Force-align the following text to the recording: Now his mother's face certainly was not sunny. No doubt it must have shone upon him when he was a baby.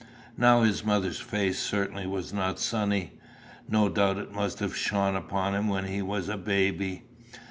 Now 0.35 0.63
his 0.63 0.83
mother's 0.83 1.19
face 1.19 1.59
certainly 1.59 2.07
was 2.07 2.33
not 2.33 2.57
sunny. 2.57 3.19
No 3.69 3.87
doubt 3.87 4.17
it 4.17 4.31
must 4.33 4.57
have 4.57 4.75
shone 4.75 5.15
upon 5.15 5.53
him 5.53 5.67
when 5.67 5.85
he 5.85 6.01
was 6.01 6.27
a 6.27 6.37
baby. 6.37 7.03